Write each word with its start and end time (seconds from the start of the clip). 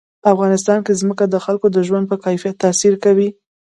افغانستان 0.33 0.79
کې 0.85 0.99
ځمکه 1.01 1.25
د 1.29 1.35
خلکو 1.45 1.67
د 1.71 1.77
ژوند 1.87 2.05
په 2.11 2.17
کیفیت 2.25 2.55
تاثیر 2.63 2.93
کوي. 3.03 3.29